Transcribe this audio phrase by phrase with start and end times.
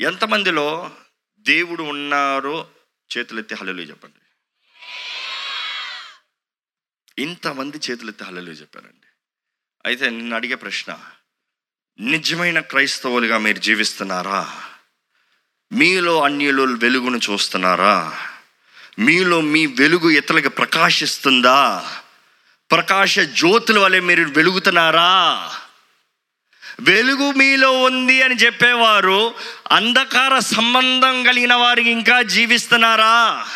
[0.00, 0.90] ఎంతమందిలో
[1.38, 2.68] దేవుడు ఉన్నారో
[3.18, 4.20] చేతులెత్తి హలలు చెప్పండి.
[7.22, 9.06] ఇంతమంది చేతులెత్తి హలలు చెప్పారండి.
[9.86, 10.98] అయితే నిన్ను అడిగే ప్రశ్న
[12.00, 14.62] నిజమైన క్రైస్తవులుగా మీరు జీవిస్తున్నారా?
[15.72, 18.28] మీలో అన్యులు వెలుగును చూస్తున్నారా?
[18.98, 21.92] మీలో మీ వెలుగు ఇతరులకు ప్రకాశిస్తుందా?
[22.70, 25.60] ప్రకాశ జ్యోతుల వలె మీరు వెలుగుతున్నారా?
[26.80, 29.34] వెలుగు మీలో ఉంది అని చెప్పేవారు
[29.72, 33.46] అంధకార సంబంధం కలిగిన వారికి ఇంకా జీవిస్తున్నారా?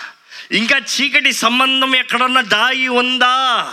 [0.53, 3.73] ఇంకా చీకటి సంబంధం ఎక్కడన్నా దాగి ఉందా?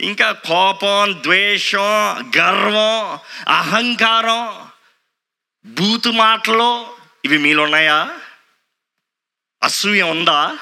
[0.00, 1.80] ఇంకా కోపం ద్వేషం
[2.38, 3.18] గర్వం
[3.52, 4.70] అహంకారం
[5.66, 6.86] బూతు మాటలు
[7.24, 8.10] ఇవి మీలో ఉన్నాయా?
[9.62, 10.58] అసూయ ఉందా?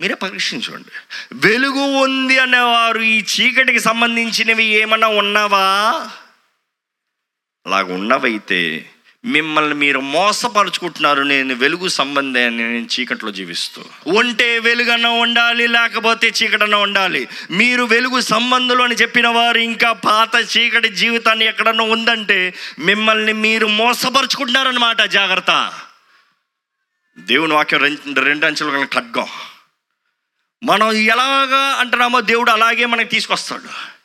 [0.00, 0.90] మీరే పరీక్షించండి
[1.32, 6.10] వెలుగు ఉంది అనేవారు ఈ చీకటికి సంబంధించినవి ఏమన్నా ఉన్నావా?
[7.66, 8.90] అలాగ ఉన్నవైతే
[9.24, 13.84] మిమ్మల్ని మీరు మోసపరుచుకుంటున్నారు నేను వెలుగు సంబంధాన్ని నేను చీకట్లో జీవిస్తూ.
[14.06, 17.28] ఉంటే వెలుగన్న ఉండాలి లేకపోతే చీకటన ఉండాలి.
[17.50, 25.02] మీరు వెలుగు సంబంధులు అని చెప్పిన వారు ఇంకా పాత చీకటి జీవితాన్ని ఎక్కడన్నా ఉందంటే మిమ్మల్ని మీరు మోసపరుచుకుంటున్నారన్నమాట.
[25.02, 25.72] జాగ్రత్త.
[27.18, 29.26] దేవుని వాక్యం రెండు రెండు అంచెలు ఖడ్గం.
[30.64, 34.01] మనం ఎలాగా అంటున్నామో దేవుడు అలాగే మనకి తీసుకొస్తాడు.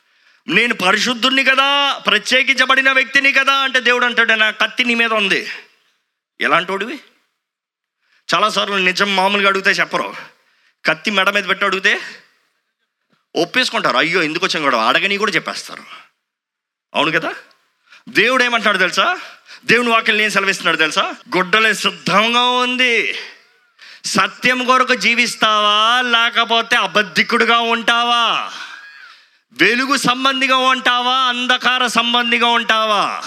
[0.48, 5.48] నేను పరిశుద్ధుణ్ణి కదా ప్రత్యేకించబడిన వ్యక్తిని కదా అంటే దేవుడు అంటాడు నా కత్తి నీ మీద ఉంది.
[6.40, 7.00] ఎలాంటోడివి?
[8.34, 10.14] చాలాసార్లు నిజం మామూలుగా అడిగితే చెప్పరు.
[10.84, 12.00] కత్తి మెడ మీద పెట్టి అడిగితే
[13.36, 13.96] ఒప్పేసుకుంటారు.
[13.96, 15.82] అయ్యో ఎందుకు వచ్చాం కూడా అడగని కూడా చెప్పేస్తారు.
[16.94, 17.34] అవును కదా?
[18.08, 19.18] దేవుడు ఏమంటాడు తెలుసా?
[19.64, 21.14] దేవుని వాక్యం ఏం సెలవిస్తున్నాడు తెలుసా?
[21.36, 23.18] గుడ్డలే సిద్ధంగా ఉంది.
[24.04, 26.02] సత్యం కొరకు జీవిస్తావా?
[26.02, 28.52] లేకపోతే అబద్ధికుడుగా ఉంటావా?
[29.52, 31.14] వెలుగు సంబంధిగా ఉంటావా?
[31.14, 33.22] అంధకార సంబంధిగా ఉంటావా?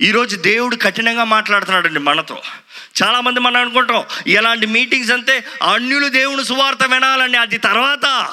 [0.00, 2.42] ఈరోజు దేవుడు కఠినంగా మాట్లాడుతున్నాడండి మనతో.
[3.02, 7.38] చాలామంది మనం అనుకుంటాం ఇలాంటి మీటింగ్స్ అంతే అన్యులు దేవుని సువార్త వినాలండి.
[7.38, 8.28] అది తర్వాత.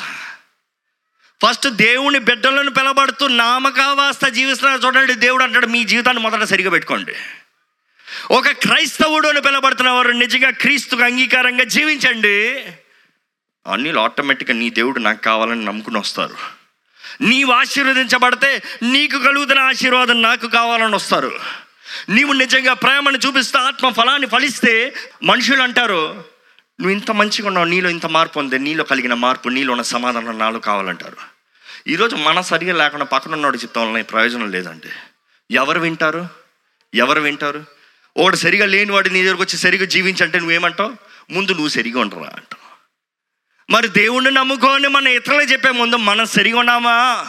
[1.45, 4.81] ఫస్ట్ దేవుని బిడ్డలను పిలబడుతూ నామకావాస్త జీవిస్తున్నారు.
[4.81, 7.13] చూడండి దేవుడు అంటాడు మీ జీవితాన్ని మొదట సరిగా పెట్టుకోండి.
[8.31, 12.65] ఒక క్రైస్తవుడు అని పిలబడుతున్న వారు నిజంగా క్రీస్తుకు అంగీకారంగా జీవించండి.
[13.71, 16.56] అన్నిలు ఆటోమేటిక్గా నీ దేవుడు నాకు కావాలని నమ్ముకుని వస్తారు.
[17.21, 21.39] నీవు ఆశీర్వదించబడితే నీకు కలుగుతున్న ఆశీర్వాదం నాకు కావాలని వస్తారు.
[22.09, 26.07] నీవు నిజంగా ప్రేమను చూపిస్తే ఆత్మ ఫలాన్ని ఫలిస్తే మనుషులు అంటారు
[26.79, 30.59] నువ్వు ఇంత మంచిగా ఉన్నావు నీలో ఇంత మార్పు ఉంది నీలో కలిగిన మార్పు నీలో ఉన్న సమాధానం నాలో
[30.59, 31.17] కావాలంటారు.
[31.87, 34.87] ఈరోజు మన సరిగా లేకుండా పక్కన ఉన్నాడు చెప్తాం ప్రయోజనం లేదండి.
[35.51, 36.27] ఎవరు వింటారు?
[36.93, 37.65] ఎవరు వింటారు?
[38.17, 40.93] ఒకడు సరిగా లేని వాడు నీ దగ్గరకు వచ్చి సరిగా జీవించంటే నువ్వేమంటావు?
[41.31, 42.66] ముందు నువ్వు సరిగా ఉండరా అంటావు
[43.69, 47.27] మరి దేవుణ్ణి నమ్ముకొని మన ఇతరులకు చెప్పే ముందు మనం సరిగా ఉన్నామా?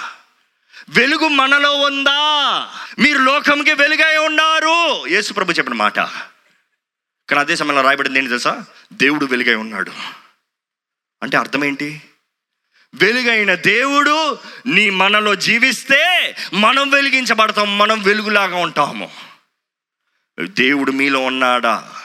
[0.88, 2.60] వెలుగు మనలో ఉందా?
[2.98, 5.06] మీరు లోకంకి వెలుగై ఉన్నారు.
[5.06, 5.96] యేసు ప్రభు చెప్పిన మాట.
[7.28, 8.64] కానీ అదే సమయంలో రాయబడింది ఏంటి తెలుసా?
[8.92, 9.92] దేవుడు వెలుగై ఉన్నాడు.
[11.22, 12.02] అంటే అర్థం ఏంటి?
[12.94, 19.10] వెలుగైన దేవుడు నీ మనలో జీవిస్తే మనం వెలిగించబడతాం మనం వెలుగులాగా ఉంటాము.
[20.40, 21.97] దేవుడు మీలో ఉన్నాడా?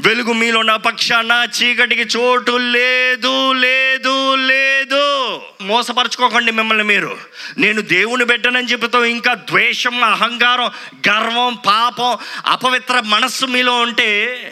[0.00, 5.42] వెలుగు మీలో నా పక్షాన చీకటికి చోటు లేదు లేదు లేదు.
[5.60, 7.18] మోసపరచుకోకండి మిమ్మల్ని మీరు.
[7.58, 10.70] నేను దేవుని బిడ్డనని చెబుతూ ఇంకా ద్వేషం అహంకారం
[11.08, 14.42] గర్వం పాపం అపవిత్ర మనస్సు మీలో ఉంటే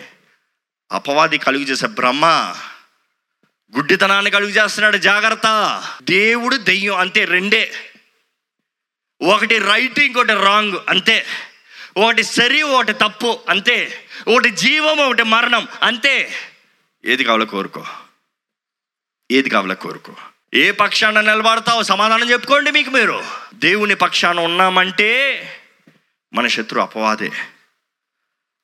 [0.93, 2.55] అపవాది కలుగు చేసే బ్రహ్మ
[3.77, 5.83] గుడ్డితనాన్ని కలుగు చేస్తున్నాడు జాగ్రత్త.
[6.03, 7.73] దేవుడు దెయ్యం అంతే రెండే.
[9.23, 11.27] ఒకటి రైట్ ఇంకోటి రాంగ్ అంతే.
[11.97, 14.04] ఒకటి సరి ఒకటి తప్పు అంతే.
[14.29, 15.69] ఒకటి జీవం ఒకటి మరణం.
[15.83, 16.33] అంతే.
[17.05, 17.87] ఏది కావాలో కోరుకో.
[19.31, 20.15] ఏది కావాలో కోరుకో.
[20.55, 23.25] ఏ పక్షాన నిలబడతావు సమాధానం చెప్పుకోండి మీకు మీరు.
[23.55, 25.41] దేవుని పక్షాన ఉన్నామంటే
[26.35, 27.31] మన శత్రు అపవాదే.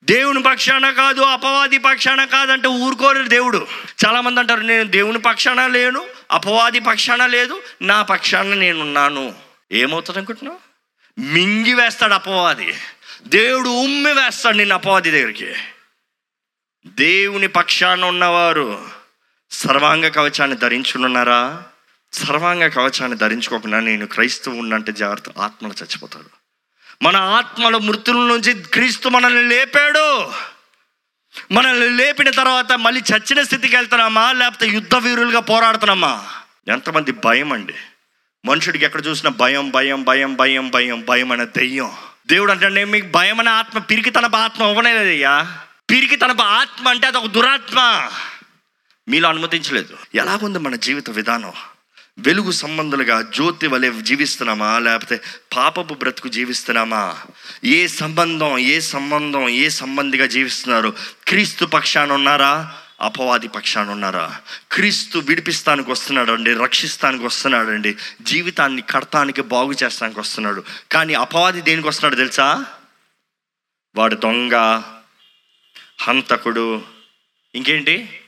[0.05, 3.66] దేవుని పక్షాన కాదు అపవాది పక్షాన కాదంటే ఊరుకోరు దేవుడు.
[4.06, 9.34] చాలామంది అంటారు నేను దేవుని పక్షాన లేను అపవాది పక్షాన లేదు నా పక్షాన నేనున్నాను.
[9.72, 10.59] ఏమవుతుంది అనుకుంటున్నావు?
[11.21, 12.75] మింగి వేస్తాడు అపవాది.
[13.27, 15.53] దేవుడు ఉమ్మి వేస్తాడు నిన్ను అపవాది దగ్గరికి.
[16.87, 18.89] దేవుని పక్షాన ఉన్నవారు
[19.51, 21.63] సర్వాంగ కవచాన్ని ధరించుకున్నారా
[22.13, 26.41] సర్వాంగ కవచాన్ని ధరించుకోకుండా నేను క్రైస్తవు ఉన్నంటే జాగ్రత్త ఆత్మలు చచ్చిపోతాడు.
[27.03, 30.33] మన ఆత్మల మృతుల నుంచి క్రీస్తు మనల్ని లేపాడు.
[31.53, 34.33] మనల్ని లేపిన తర్వాత మళ్ళీ చచ్చిన స్థితికి వెళ్తున్నామా?
[34.33, 36.28] లేకపోతే యుద్ధ వీరులుగా పోరాడుతున్నామా?
[36.69, 37.75] ఎంతమంది భయం అండి.
[38.45, 41.97] మనుషుడికి ఎక్కడ చూసినా భయం భయం భయం భయం భయం భయం అనే దెయ్యం.
[42.27, 45.59] దేవుడు అంటే నేను మీకు భయం అనే ఆత్మ పిరికి తన ఆత్మ ఇవ్వలేదయ్యా
[45.91, 48.11] పిరికి తన ఆత్మ అంటే అది ఒక దురాత్మ.
[49.09, 49.97] మీలో అనుమతించలేదు.
[50.15, 51.53] ఎలాగుంది మన జీవిత విధానం?
[52.19, 54.78] వెలుగు సంబంధులుగా జ్యోతి వలె జీవిస్తున్నామా?
[54.78, 55.21] లేకపోతే
[55.57, 57.17] పాపపు బ్రతుకు జీవిస్తున్నామా?
[57.65, 60.95] ఏ సంబంధం ఏ సంబంధం ఏ సంబంధిగా జీవిస్తున్నారు?
[61.28, 62.73] క్రీస్తు పక్షాన ఉన్నారా?
[63.01, 64.41] అపవాది పక్షాన ఉన్నారా
[64.73, 70.65] క్రీస్తు విడిపిస్తానికి వస్తున్నాడు అండి రక్షిస్తానికి వస్తున్నాడు అండి జీవితాన్ని కడతానికి బాగు చేస్తానికి వస్తున్నాడు.
[70.93, 72.65] కానీ అపవాది దేనికి వస్తున్నాడు తెలుసా?
[73.97, 74.83] వాడు దొంగ
[76.01, 76.83] హంతకుడు.
[77.55, 78.21] ఇంకేంటి?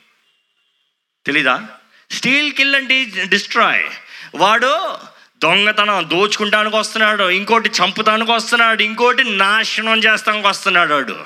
[1.27, 1.69] తెలీదా?
[2.11, 3.91] Steal kill and destroy.
[4.35, 4.99] వాడు
[5.39, 11.25] దొంగతనం దోచుకుంటానికి వస్తున్నాడు ఇంకోటి చంపుతానికి వస్తున్నాడు ఇంకోటి నాశనం చేస్తానికి వస్తున్నాడు వాడు.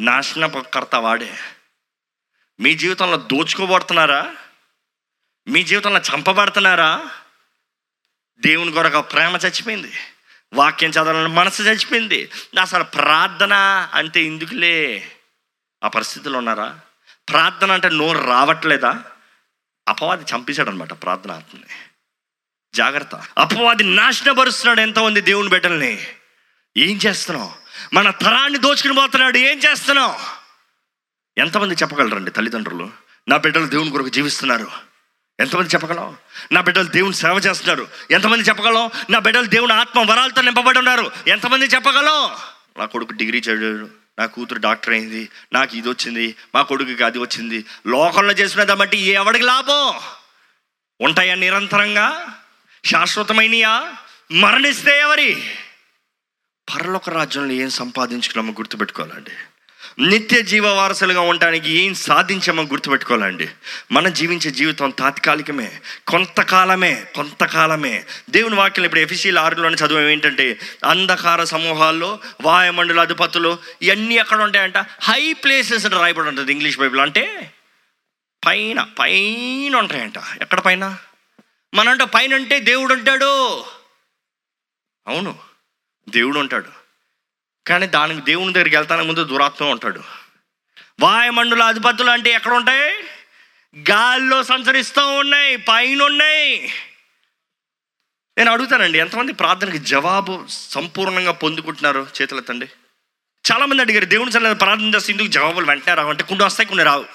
[0.00, 1.34] నాశనకర్త వాడే.
[2.60, 4.34] మీ జీవితంలో దోచుకోబడుతున్నారా?
[5.48, 7.10] మీ జీవితంలో చంపబడుతున్నారా?
[8.40, 9.92] దేవుని కొరకు ప్రేమ చచ్చిపోయింది.
[10.52, 12.30] వాక్యం చదవాలని మనసు చచ్చిపోయింది.
[12.60, 13.52] అసలు ప్రార్థన
[13.94, 15.12] అంటే ఎందుకులే?
[15.84, 16.80] ఆ పరిస్థితిలో ఉన్నారా?
[17.28, 19.04] ప్రార్థన అంటే నోరు రావట్లేదా?
[19.88, 21.74] అపవాది చంపేశాడు అనమాట ప్రార్థన ఆత్మని.
[22.74, 23.14] జాగ్రత్త.
[23.14, 26.06] అపవాది నాశనపరుస్తున్నాడు ఎంతమంది దేవుని బిడ్డల్ని.
[26.76, 27.52] ఏం చేస్తున్నావు?
[27.94, 29.38] మన తరాన్ని దోచుకుని పోతున్నాడు.
[29.38, 30.37] ఏం చేస్తున్నావు?
[31.38, 32.90] ఎంతమంది చెప్పగలరండి తల్లిదండ్రులు?
[33.28, 34.70] నా బిడ్డలు దేవుని కొరకు జీవిస్తున్నారు.
[35.40, 36.16] ఎంతమంది చెప్పగలం?
[36.52, 37.88] నా బిడ్డలు దేవుని సేవ చేస్తున్నారు.
[38.10, 38.90] ఎంతమంది చెప్పగలం?
[39.10, 41.10] నా బిడ్డలు దేవుని ఆత్మ వరాలతో నింపబడి ఉన్నారు.
[41.26, 42.30] ఎంతమంది చెప్పగలం?
[42.78, 43.90] నా కొడుకు డిగ్రీ చదివాడు.
[44.18, 45.28] నా కూతురు డాక్టర్ అయింది.
[45.52, 46.34] నాకు ఇది వచ్చింది.
[46.54, 47.64] మా కొడుకుకి అది వచ్చింది.
[47.86, 50.00] లోకంలో చేసిన దాన్ని ఎవడికి లాభం?
[51.00, 52.40] ఉంటాయా నిరంతరంగా?
[52.84, 53.94] శాశ్వతమైనయా?
[54.32, 55.50] మరణిస్తే ఎవరి?
[56.74, 59.30] పరలోక రాజ్యంలో ఏం సంపాదించుకున్నామో గుర్తుపెట్టుకోవాలండి.
[60.00, 63.48] నిత్య జీవ వారసులుగా ఉండడానికి ఏం సాధించామో గుర్తుపెట్టుకోవాలండి.
[63.92, 68.04] మనం జీవించే జీవితం తాత్కాలికమే కొంతకాలమే కొంతకాలమే.
[68.30, 74.76] దేవుని వాక్యం ఇప్పుడు ఎఫిసీల ఆరులోని చదువు ఏంటంటే అంధకార సమూహాల్లో వాయుమండల అధిపతులు ఇవన్నీ ఎక్కడ ఉంటాయంట?
[75.00, 77.00] హై ప్లేసెస్ అంటే రాయబడి ఉంటుంది ఇంగ్లీష్ బైబిల్.
[77.00, 77.52] అంటే
[78.46, 80.14] పైన పైన ఉంటాయంట.
[80.42, 80.98] ఎక్కడ పైన?
[81.74, 83.64] మనంట పైన అంటే దేవుడు ఉంటాడు.
[85.06, 85.38] అవును
[86.08, 86.87] దేవుడు ఉంటాడు.
[87.68, 90.00] కానీ దానికి దేవుని దగ్గరికి వెళ్తాను ముందు దురాత్మ ఉంటాడు.
[91.00, 92.94] వాయుమండల అధిపతులు అంటే ఎక్కడ ఉంటాయి?
[93.90, 96.72] గాల్లో సంచరిస్తూ ఉన్నాయి పైన ఉన్నాయి.
[98.38, 102.66] నేను అడుగుతానండి ఎంతమంది ప్రార్థనకి జవాబు సంపూర్ణంగా పొందుకుంటున్నారు చేతులెత్తండి
[103.52, 107.06] చాలామంది అడిగారు దేవుని సన్నిధిలో ప్రార్థన చేస్తే ఇందుకు జవాబులు వెంటనే రావు అంటే కొన్ని వస్తాయి కొన్ని రావు.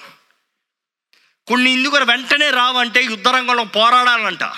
[1.46, 4.52] కొన్ని ఇందుకు వెంటనే రావు అంటే యుద్ధ రంగంలో పోరాడాలంట.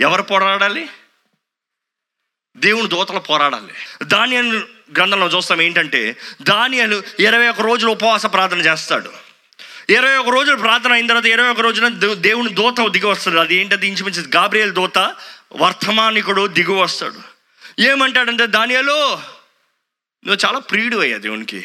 [0.00, 0.88] ఎవరు పోరాడాలి?
[2.56, 3.74] దేవుని దోతలు పోరాడాలి.
[4.02, 4.36] దాని
[4.96, 9.10] గ్రంథంలో చూస్తాం ఏంటంటే దానియలు ఇరవై ఒక రోజులు ఉపవాస ప్రార్థన చేస్తాడు.
[9.90, 13.36] ఇరవై ఒక రోజులు ప్రార్థన అయిన తర్వాత ఇరవై ఒక రోజున దే- దేవుని దూత దిగి వస్తాడు.
[13.36, 13.88] అది ఏంటది?
[13.88, 15.14] ఇంచుమించు గాబ్రియల్ దూత
[15.52, 17.30] వర్తమానికుడు దిగి వస్తాడు.
[17.80, 19.14] ఏమంటాడంటే దానియలు
[20.26, 21.64] నువ్వు చాలా ప్రియుడు అయ్యా దేవునికి.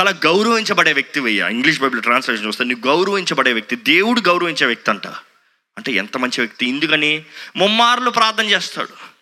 [0.00, 5.06] చాలా గౌరవించబడే వ్యక్తి అయ్యా ఇంగ్లీష్ బైబిల్ ట్రాన్స్లేషన్ చూస్తే నువ్వు గౌరవించబడే వ్యక్తి దేవుడు గౌరవించే వ్యక్తి అంట.
[5.78, 6.68] అంటే ఎంత మంచి వ్యక్తి.
[6.68, 7.24] ఎందుకని
[7.56, 9.15] ముమ్మార్లు ప్రార్థన చేస్తాడు.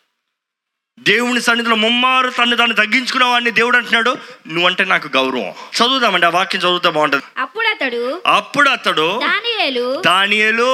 [0.98, 4.12] దేవుని సన్నిధిలో ముమ్మారు తను తను తగ్గించుకున్న వాడిని దేవుడు అంటున్నాడు
[4.48, 5.48] నువ్వంటే నాకు గౌరవం.
[5.76, 7.24] చదువుదామండి ఆ వాక్యం చదువుతా బాగుంటుంది.
[7.38, 9.06] అప్పుడు అతడు అప్పుడు అతడు
[10.06, 10.68] దానియేలు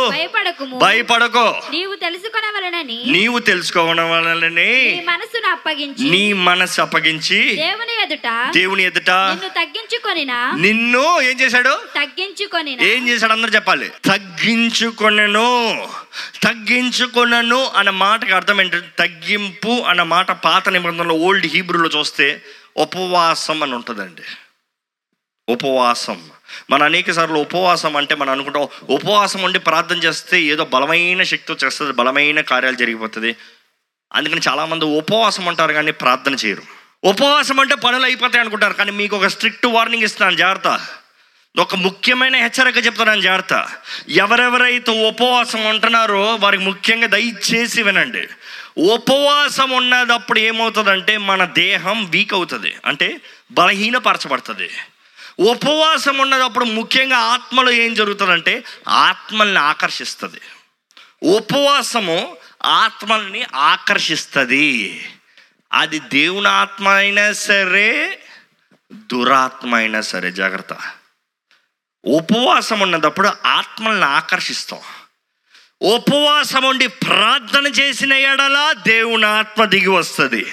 [0.78, 1.46] భయపడకో.
[1.70, 9.11] నీవు తెలుసుకొనవలనని నీవు తెలుసుకోవడం వలననే నీ మనసును అప్పగించి నీ మనసు అప్పగించి దేవుని ఎదుట దేవుని ఎదుట
[9.11, 11.75] నిన్ను తగ్గించుకొనిన నిన్ను ఏం చేశాడు?
[11.96, 13.32] తగ్గించుకొనిన ఏం చేశాడు?
[13.32, 13.88] అందరూ చెప్పాలి.
[14.05, 15.49] తగ్గించుకొనను.
[16.43, 22.42] తగ్గించుకొనను అన్న మాటకి అర్థం ఏంటంటే తగ్గింపు అన్న మాట పాత నిబంధనలో ఓల్డ్ హీబ్రూలో చూస్తే
[22.76, 24.22] ఉపవాసం అని ఉంటుందండి.
[25.48, 26.30] ఉపవాసం.
[26.70, 31.92] మన అనేక సార్లు ఉపవాసం అంటే మనం అనుకుంటాం ఉపవాసం ఉండి ప్రార్థన చేస్తే ఏదో బలమైన శక్తి వచ్చేస్తుంది
[31.92, 33.37] బలమైన కార్యాలు జరిగిపోతుంది.
[34.12, 36.62] అందుకని చాలామంది ఉపవాసం అంటారు కానీ ప్రార్థన చేయరు.
[37.04, 40.87] ఉపవాసం అంటే పనులు అయిపోతాయి అనుకుంటారు కానీ మీకు ఒక స్ట్రిక్ట్ వార్నింగ్ ఇస్తున్నాను జాగ్రత్త.
[41.58, 43.68] ఒక ముఖ్యమైన హెచ్చరిక చెప్తున్నాను జాగ్రత్త.
[44.08, 48.28] ఎవరెవరైతే ఉపవాసం ఉంటున్నారో వారికి ముఖ్యంగా దయచేసి వినండి.
[48.78, 52.76] ఉపవాసం ఉన్నదప్పుడు ఏమవుతుందంటే మన దేహం వీక్ అవుతుంది.
[52.86, 54.70] అంటే బలహీనపరచబడుతుంది.
[55.38, 60.40] ఉపవాసం ఉన్నదప్పుడు ముఖ్యంగా ఆత్మలో ఏం జరుగుతుందంటే ఆత్మల్ని ఆకర్షిస్తుంది.
[61.22, 65.04] ఉపవాసము ఆత్మల్ని ఆకర్షిస్తుంది.
[65.72, 68.18] అది దేవుని ఆత్మ అయినా సరే
[68.92, 70.76] దురాత్మ అయినా సరే జాగ్రత్త.
[72.04, 74.80] ఉపవాసం ఉన్నప్పుడు ఆత్మల్ని ఆకర్షిస్తాం.
[75.82, 80.46] ఉపవాసం ఉండి ప్రార్థన చేసిన ఎడల దేవుని ఆత్మ దిగి వస్తుంది.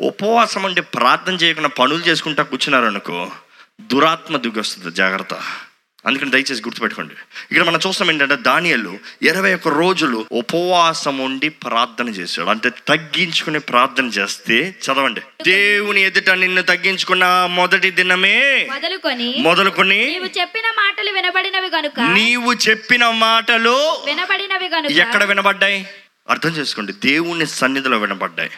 [0.00, 3.32] ఉపవాసం ఉండి ప్రార్థన చేయకుండా పనులు చేసుకుంటా కూర్చున్నారనుకో
[3.80, 5.34] దురాత్మ దిగి వస్తుంది జాగ్రత్త.
[6.06, 7.14] అందుకని దయచేసి గుర్తుపెట్టుకోండి.
[7.50, 12.48] ఇక్కడ మనం చూస్తాం ఏంటంటే దానియలు ఇరవై ఒక్క రోజులు ఉపవాసం ఉండి ప్రార్థన చేశాడు.
[12.48, 15.20] అంటే తగ్గించుకుని ప్రార్థన చేస్తే చదవండి.
[15.44, 23.10] దేవుని ఎదుట నిన్ను తగ్గించుకున్న మొదటి దినమే మొదలుకొని మొదలుకొని నీవు చెప్పిన మాటలు వినబడినవి గనుక నీవు చెప్పిన
[23.10, 25.86] మాటలు వినబడినవి గనుక ఎక్కడ వినబడ్డాయి?
[26.30, 26.92] అర్థం చేసుకోండి.
[26.92, 28.50] దేవుని సన్నిధిలో వినబడ్డాయి.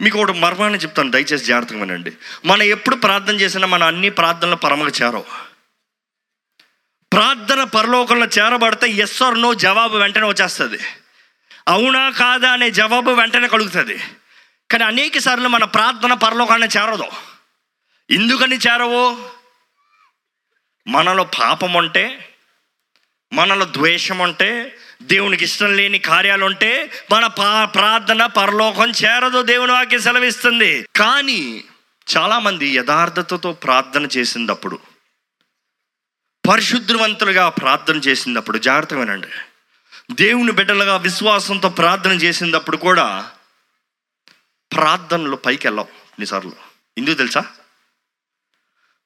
[0.00, 1.10] మీకు ఒకటి మర్మాన్ని చెప్తాను.
[1.10, 2.12] దయచేసి జాగ్రత్తగా వినండి.
[2.44, 5.55] మనం ఎప్పుడు ప్రార్థన చేసినా మన అన్ని ప్రార్థనలు పరమకు చేరవు.
[7.16, 10.78] ప్రార్థన పరలోకంలో చేరబడితే ఎస్ ఆర్ నో జవాబు వెంటనే వచ్చేస్తుంది.
[11.68, 13.98] అవునా కాదా అనే జవాబు వెంటనే కలుగుతుంది.
[14.70, 17.04] కానీ అనేక సార్లు మన ప్రార్థన పరలోకాన్ని చేరదు.
[18.10, 19.30] ఎందుకని చేరవు?
[20.88, 22.34] మనలో పాపం ఉంటే
[23.32, 30.00] మనలో ద్వేషం ఉంటే దేవునికి ఇష్టం లేని కార్యాలు ఉంటే మన పా ప్రార్థన పరలోకం చేరదు దేవుని వాక్యం
[30.00, 30.86] సెలవిస్తుంది.
[30.96, 31.64] కానీ
[32.16, 34.95] చాలామంది యథార్థతతో ప్రార్థన చేసినప్పుడు
[36.48, 39.28] పరిశుద్ధవంతులుగా ప్రార్థన చేసినప్పుడు జాగ్రత్తగా వినండి.
[40.10, 43.30] దేవుని బిడ్డలుగా విశ్వాసంతో ప్రార్థన చేసినప్పుడు కూడా
[44.72, 46.52] ప్రార్థనలు పైకి వెళ్ళాం ఎన్నిసార్లు
[46.98, 47.44] ఎందుకు తెలుసా?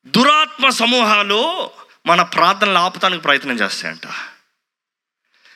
[0.06, 1.70] దురాత్మ సమూహాలు
[2.06, 4.06] మన ప్రార్థనలు ఆపటానికి ప్రయత్నం చేస్తాయంట.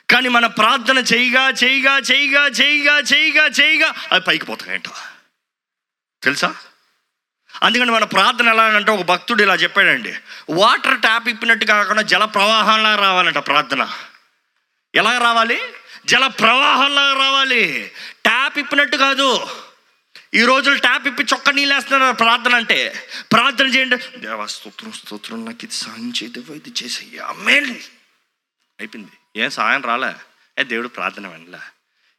[0.09, 4.87] కానీ మన ప్రార్థన చేయగా చేయగా చేయగా చేయగా చేయగా చేయగా అవి పైకి పోతాయంట.
[6.23, 6.55] తెలుసా?
[7.63, 10.15] అందుకని మన ప్రార్థన ఎలా అంటే ఒక భక్తుడు ఇలా చెప్పాడండి.
[10.49, 13.89] వాటర్ ట్యాప్ ఇప్పినట్టు కాకుండా జల ప్రవాహంలా రావాలంట ప్రార్థన.
[14.95, 15.61] ఎలా రావాలి?
[16.05, 17.91] జల ప్రవాహంలా రావాలి.
[18.23, 19.47] ట్యాప్ ఇప్పినట్టు కాదు.
[20.33, 23.09] ఈ రోజులు ట్యాప్ ఇప్పి చొక్క నీళ్ళు వేస్తున్నారు ప్రార్థన అంటే?
[23.31, 24.19] ప్రార్థన చేయండి.
[24.19, 27.25] దేవా స్తోత్రం స్తోత్రం నాకు ఇది సాయం చేయదేవో ఇది చేసేయ్యా.
[28.79, 29.41] అయిపోయింది.
[29.43, 30.13] ఏం సాయం రాలే.
[30.59, 31.57] ఏ దేవుడు ప్రార్థన వెళ్ళలే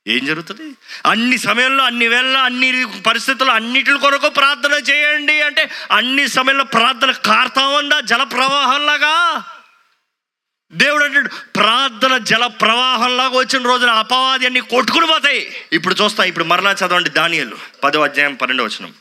[0.06, 0.74] ఏం జరుగుతుంది?
[1.06, 7.66] అన్ని సమయంలో అన్ని వేళ అన్ని పరిస్థితుల్లో అన్నిటి కొరకు ప్రార్థన చేయండి అంటే అన్ని సమయంలో ప్రార్థన కార్తా
[7.66, 8.00] ఉందా?
[8.00, 9.44] జల ప్రవాహంలాగా
[10.72, 15.52] దేవుడు అంటాడు ప్రార్థన జల ప్రవాహంలాగా వచ్చిన రోజున అపవాది అన్ని కొట్టుకుని పోతాయి.
[15.72, 18.94] ఇప్పుడు చూస్తా ఇప్పుడు మరలా చదవండి దానియలు పదో అధ్యాయం పన్నెండో వచనం.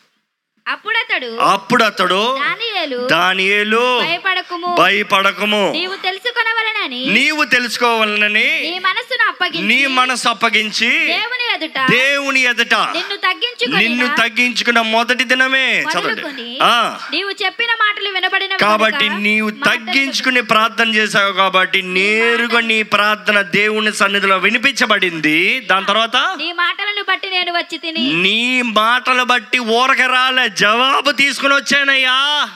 [0.67, 4.69] అప్పుడు అతడు అప్పుడు అతడు దానియేలు దానియేలు భయపడకుము.
[4.75, 5.61] భయపడకము.
[5.71, 13.17] నీవు తెలుసుకొనవలనని నీవు తెలుసుకోవాలని నీ మనసును అప్పగించి నీ మనసు అప్పగించి దేవుని ఎదుట దేవుని ఎదుట నిన్ను
[13.17, 16.47] తగ్గించుకొని నిన్ను తగ్గించుకున్న మొదటి దినమే చదవండి.
[16.63, 16.73] ఆ,
[17.11, 24.37] నీవు చెప్పిన మాటలు వినబడిన కాబట్టి నీవు తగ్గించుకుని ప్రార్థన చేశావు కాబట్టి నేరుగా నీ ప్రార్థన దేవుని సన్నిధిలో
[24.37, 25.37] వినిపించబడింది.
[25.65, 28.37] దాని తర్వాత నీ మాటలను బట్టి నేను వచ్చి తిని నీ
[28.75, 30.47] మాటలు బట్టి ఊరక రాలే.
[30.57, 32.49] జవాబు తీసుకుని వచ్చానయ్యా.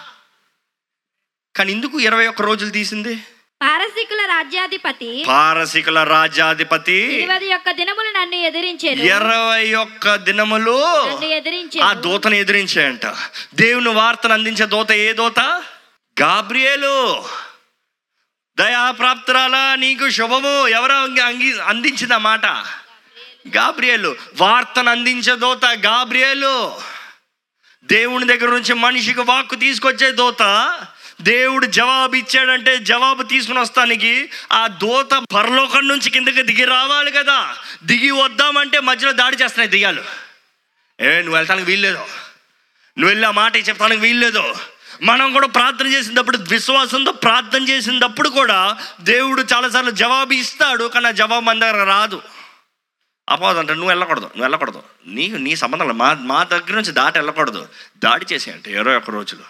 [1.55, 3.15] కానీ ఎందుకు ఇరవై ఒక్క రోజులు తీసింది?
[3.61, 12.35] పారసీకుల రాజ్యాధిపతి పారసికుల రాజ్యాధిపతి ఇరవై యొక్క దినములు నన్ను ఎదిరించాను ఇరవై ఒక్క దినములు నన్ను ఆ దూతను
[12.35, 13.05] ఎదిరించాయంట.
[13.55, 15.39] దేవుని వార్తను అందించే దూత ఏ దూత?
[16.21, 17.25] గాబ్రియేలు.
[18.59, 20.67] దయాప్రాప్తురాల నీకు శుభము.
[20.67, 21.61] ఎవరో అంగి-
[22.17, 22.45] మాట?
[23.55, 24.15] గాబ్రియేలు.
[24.35, 26.81] వార్తను అందించే దూత గాబ్రియేలు.
[27.83, 30.43] దేవుని దగ్గర నుంచి మనిషికి వాక్కు తీసుకొచ్చే దూత
[31.21, 37.55] దేవుడు జవాబు ఇచ్చాడంటే జవాబు తీసుకుని వస్తానికి ఆ దూత పరలోకం నుంచి కిందకి దిగి రావాలి కదా.
[37.83, 40.03] దిగి వద్దామంటే మధ్యలో దాడి చేస్తున్నాయి దిగాలు
[40.99, 42.03] ఏ నువ్వు వెళ్తానికి వీల్లేదు
[42.97, 44.55] నువ్వు వెళ్ళి ఆ మాట చెప్తానికి వీల్లేదు
[45.01, 51.45] మనం కూడా ప్రార్థన చేసినప్పుడు విశ్వాసంతో ప్రార్థన చేసినప్పుడు కూడా దేవుడు చాలాసార్లు జవాబు ఇస్తాడు కానీ ఆ జవాబు
[51.45, 52.21] మన దగ్గర రాదు.
[53.29, 54.81] అపోదు అంటే నువ్వు వెళ్ళకూడదు నువ్వు వెళ్ళకూడదు.
[55.11, 57.61] నీకు నీ సంబంధం మా మా దగ్గర నుంచి దాటి వెళ్ళకూడదు.
[57.97, 59.45] దాడి చేసేయంటే ఇరవై ఒక్క రోజులు.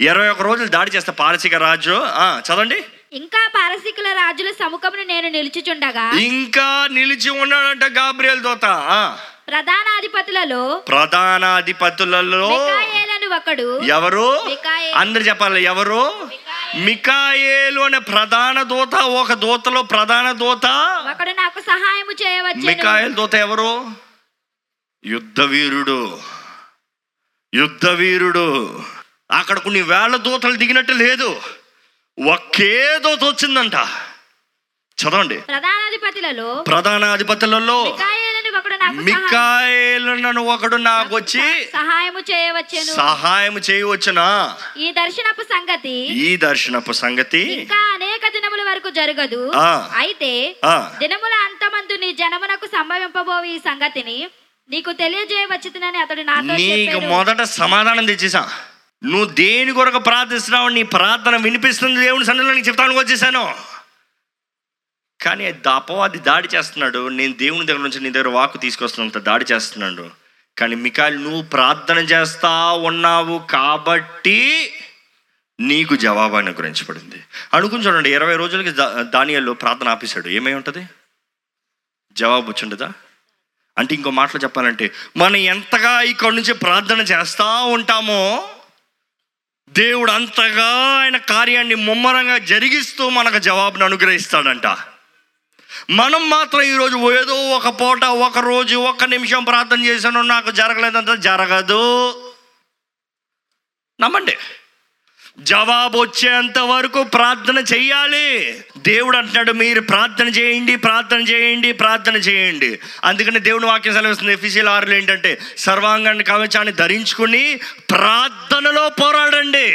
[0.00, 2.78] ఇరవై ఒక్క రోజులు దాడి చేస్తే పారసిక రాజు ఆ, చదవండి.
[3.12, 8.66] ఇంకా పారసీకుల రాజుల సముఖమును నేను నిలుచుచుండగా ఇంకా నిలిచి ఉన్నాడంట గాబ్రియల్ దోత
[9.48, 12.40] ప్రధానాధిపతులలో ప్రధానాధిపతులలో
[13.26, 14.28] ఒకడు ఎవరు.
[14.94, 16.30] అందరు చెప్పాలి ఎవరు?
[16.76, 20.66] మికాయేలు అనే ప్రధాన దూత ఒక దూతలో ప్రధాన దూత.
[21.10, 23.90] ఒకడు నాకు సహాయము చేయవచ్చు మికాయల్ దూత ఎవరు?
[25.04, 26.20] యుద్ధ వీరుడు
[27.54, 28.80] యుద్ధ వీరుడు
[29.30, 31.42] అక్కడ కొన్ని వేల దూతలు దిగినట్టు లేదు.
[32.30, 33.74] ఒకే దూత వచ్చిందంట.
[34.98, 35.38] చదవండి.
[35.38, 37.96] ప్రధానాధిపతులలో ప్రధానాధిపతులలో
[38.58, 41.40] ఒకడు నాకు ఒకడు నాకు వచ్చి
[41.72, 42.92] సహాయము చేయవచ్చును.
[42.94, 44.56] సహాయం చేయవచ్చునా?
[44.76, 45.96] ఈ దర్శనపు సంగతి
[46.26, 49.52] ఈ దర్శనపు సంగతి ఇంకా అనేక దినముల వరకు జరగదు.
[49.96, 50.32] అయితే
[50.98, 54.18] దినముల అంతమందు నీ జనమునకు సంభవింపబోవు ఈ సంగతిని
[54.70, 57.12] నీకు తెలియజేయవచ్చునని అతడు నాతో నీకు చెప్పాడు.
[57.14, 58.48] మొదట సమాధానం తెచ్చేసా.
[59.04, 63.73] నువ్వు దేని కొరకు ప్రార్థిస్తున్నావు నీ ప్రార్థన వినిపిస్తుంది దేవుని సన్నిధిలో నీకు చెప్తానికి వచ్చేసాను.
[65.20, 67.08] కానీ అపవాది దాడి చేస్తున్నాడు.
[67.08, 70.10] నేను దేవుని దగ్గర నుంచి నీ దగ్గర వాకు తీసుకొస్తున్నంత దాడి చేస్తున్నాడు.
[70.58, 74.70] కానీ మికాయలు నువ్వు ప్రార్థన చేస్తా ఉన్నావు కాబట్టి
[75.60, 78.70] నీకు జవాబు అనుగ్రహించబడింది అనుకుని చూడండి ఇరవై రోజులకి
[79.10, 80.28] దానియాల్లో ప్రార్థన ఆపేశాడు.
[80.28, 80.86] ఏమై ఉంటుంది?
[82.12, 82.92] జవాబు వచ్చిండదా?
[83.78, 88.48] అంటే ఇంకో మాటలు చెప్పాలంటే మనం ఎంతగా ఇక్కడి నుంచి ప్రార్థన చేస్తూ ఉంటామో
[89.68, 94.66] దేవుడు అంతగా ఆయన కార్యాన్ని ముమ్మరంగా జరిగిస్తూ మనకు జవాబును అనుగ్రహిస్తాడంట.
[95.90, 102.10] మనం మాత్రం ఈరోజు ఏదో ఒక పూట ఒక రోజు ఒక నిమిషం ప్రార్థన చేశాను నాకు జరగలేదంత జరగదు.
[104.00, 104.36] నమ్మండి.
[105.38, 112.78] జవాబు వచ్చేంత వరకు ప్రార్థన చేయాలి దేవుడు అంటున్నాడు మీరు ప్రార్థన చేయండి ప్రార్థన చేయండి ప్రార్థన చేయండి.
[113.04, 114.32] అందుకని దేవుని వాక్యం సెలవుస్తుంది.
[114.32, 117.60] ఎఫీసీల ఆరులు ఏంటంటే సర్వాంగాన్ని కవచాన్ని ధరించుకుని
[117.90, 119.66] ప్రార్థనలో పోరాడండి.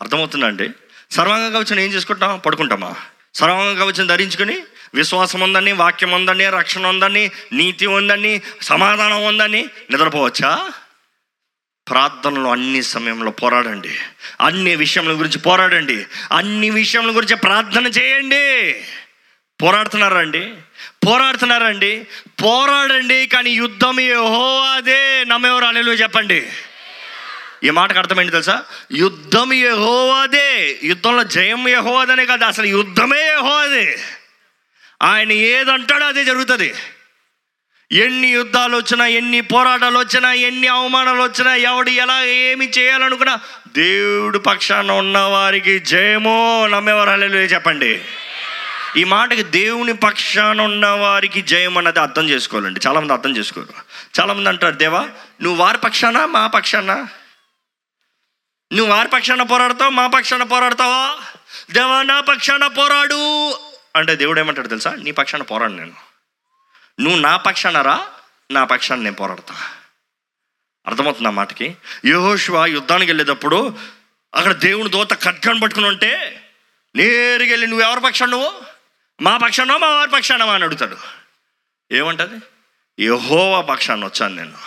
[0.00, 0.70] అర్థమవుతుందండి
[1.10, 2.38] సర్వాంగ కవచం ఏం చేసుకుంటాం?
[2.38, 2.94] పడుకుంటామా?
[3.34, 4.58] సర్వాంగ కవచం ధరించుకుని
[4.94, 10.72] విశ్వాసం ఉందని వాక్యం ఉందని రక్షణ ఉందని నీతి ఉందని సమాధానం ఉందని నిద్రపోవచ్చా?
[11.90, 13.96] ప్రార్థనలో అన్ని సమయంలో పోరాడండి.
[14.40, 16.06] అన్ని విషయముల గురించి పోరాడండి.
[16.32, 18.82] అన్ని విషయముల గురించి ప్రార్థన చేయండి.
[19.62, 20.52] పోరాడుతున్నారండి?
[21.06, 22.06] పోరాడుతున్నారండి?
[22.42, 25.64] పోరాడండి కానీ యుద్ధం ఏహో అదే నమ్మేవారు?
[25.64, 26.46] అలెలు చెప్పండి.
[27.64, 28.62] ఈ మాటకు అర్థమైంది తెలుసా?
[28.92, 30.78] యుద్ధం యెహోవాదే.
[30.82, 33.98] యుద్ధంలో జయం యెహోవాదనే కాదు అసలు యుద్ధమే యెహోవాదే.
[35.02, 36.74] ఆయన ఏదంటాడో అదే జరుగుతుంది.
[37.92, 43.40] ఎన్ని యుద్ధాలు వచ్చినా ఎన్ని పోరాటాలు వచ్చినా ఎన్ని అవమానాలు వచ్చినా ఎవడు ఎలా ఏమి చేయాలనుకున్నా
[43.76, 47.22] దేవుడు పక్షాన ఉన్న వారికి జయమో నమ్మేవారు.
[47.22, 48.00] చెప్పండి.
[48.96, 52.80] ఈ మాటకి దేవుని పక్షాన ఉన్న వారికి జయం అన్నది అర్థం చేసుకోవాలండి.
[52.86, 53.68] చాలామంది అర్థం చేసుకోరు.
[54.20, 55.08] చాలామంది అంటారు దేవా
[55.42, 57.08] నువ్వు వారి పక్షానా మా పక్షానా?
[58.74, 61.18] నువ్వు వారి పక్షాన పోరాడతావు మా పక్షాన పోరాడతావా?
[61.70, 63.50] దేవా నా పక్షాన పోరాడు.
[63.96, 64.94] అంటే దేవుడు ఏమంటాడు తెలుసా?
[64.94, 65.94] నీ పక్షాన పోరాడు నేను.
[67.00, 68.06] నువ్వు నా పక్షాన రా
[68.50, 69.54] నా పక్షాన నేను పోరాడతా.
[70.86, 71.76] అర్థమవుతుంది ఆ మాటకి?
[72.06, 73.78] యహోశివ యుద్ధానికి వెళ్ళేటప్పుడు
[74.34, 76.42] అక్కడ దేవుని దోత ఖడ్గాన్ని పట్టుకుని ఉంటే
[76.96, 78.62] నేరుగా వెళ్ళి నువ్వు ఎవరి పక్షాన నువ్వు?
[79.20, 80.96] మా పక్షానో మా వారి పక్షానమా అని అడుగుతాడు.
[81.92, 82.40] ఏమంటది?
[83.04, 84.58] యహోవ పక్షాన్ని వచ్చాను నేను.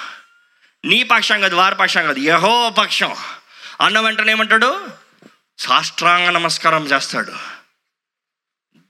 [0.85, 3.15] నీ పక్షం కాదు వారి పక్షం కాదు యహోవ పక్షం.
[3.81, 4.87] అన్న వెంటనే ఏమంటాడు?
[5.57, 7.31] సాష్టాంగ నమస్కారం చేస్తాడు.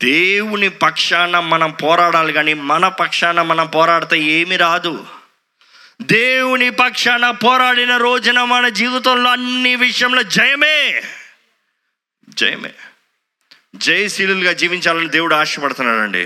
[0.04, 5.08] దేవుని పక్షాన మనం పోరాడాలి కానీ మన పక్షాన మనం పోరాడితే ఏమి రాదు.
[6.02, 11.04] దేవుని పక్షాన పోరాడిన రోజున మన జీవితంలో అన్ని విషయంలో జయమే.
[12.30, 12.74] జయమే.
[13.78, 16.26] జయశీలుగా జీవించాలని దేవుడు ఆశపడుతున్నాడండి.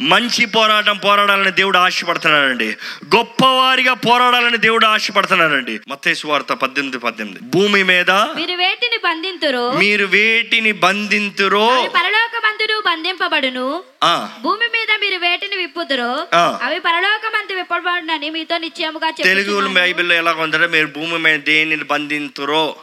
[0.00, 2.68] మంచి పోరాటం పోరాడాలని దేవుడు ఆశపడుతున్నాడండి.
[3.16, 5.80] గొప్పవారిగా పోరాడాలని దేవుడు ఆశపడుతున్నాడండి.
[5.88, 7.42] మత్తేసు వార్త పద్దెనిమిది పద్దెనిమిది.
[7.44, 9.64] భూమి మీద మీరు వేటిని బంధింతురు?
[9.78, 11.66] మీరు వేటిని బంధింతురో?
[11.66, 13.84] అవి పరలోకమందును బంధింపబడును.
[14.42, 16.12] భూమి మీద మీరు వేటిని విప్పుదురు.
[16.36, 19.68] అవి పరలోకమందు విప్పబడునని మీతో నిశ్చయముగా తెలుగు.
[19.68, 22.76] బైబిల్లో ఎలా ఉందంటే మీరు భూమి మీద దేనిని బంధింతురో?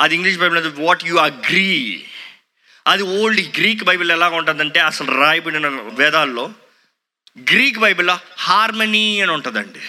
[0.00, 2.04] అది English Bible what you agree
[2.86, 6.52] అది ఓల్డ్ గ్రీక్ బైబిల్ ఎలా ఉంటుందంటే అసలు రాయబడిన వేదాల్లో
[7.38, 9.80] గ్రీక్ బైబిల్లో హార్మనీ అని ఉంటుందండి.